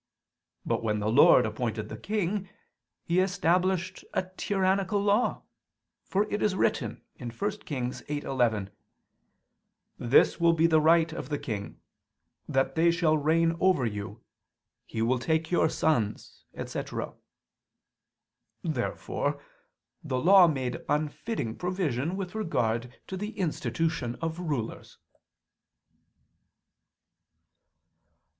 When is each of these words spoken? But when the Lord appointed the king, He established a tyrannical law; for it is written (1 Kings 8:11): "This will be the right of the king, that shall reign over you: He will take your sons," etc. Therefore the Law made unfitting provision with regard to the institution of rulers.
But 0.65 0.81
when 0.81 0.97
the 0.97 1.11
Lord 1.11 1.45
appointed 1.45 1.87
the 1.87 1.95
king, 1.95 2.49
He 3.03 3.19
established 3.19 4.03
a 4.15 4.23
tyrannical 4.35 4.99
law; 4.99 5.43
for 6.05 6.23
it 6.33 6.41
is 6.41 6.55
written 6.55 7.03
(1 7.19 7.29
Kings 7.67 8.01
8:11): 8.09 8.69
"This 9.99 10.39
will 10.39 10.53
be 10.53 10.65
the 10.65 10.81
right 10.81 11.13
of 11.13 11.29
the 11.29 11.37
king, 11.37 11.79
that 12.49 12.75
shall 12.95 13.15
reign 13.15 13.55
over 13.59 13.85
you: 13.85 14.23
He 14.87 15.03
will 15.03 15.19
take 15.19 15.51
your 15.51 15.69
sons," 15.69 16.45
etc. 16.55 17.13
Therefore 18.63 19.39
the 20.03 20.17
Law 20.19 20.47
made 20.47 20.83
unfitting 20.89 21.55
provision 21.57 22.15
with 22.17 22.33
regard 22.33 22.99
to 23.05 23.15
the 23.15 23.37
institution 23.37 24.15
of 24.15 24.39
rulers. 24.39 24.97